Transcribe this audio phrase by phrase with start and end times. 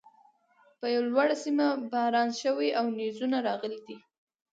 [0.79, 3.97] پر لوړۀ سيمه باران شوی او نيزونه راغلي دي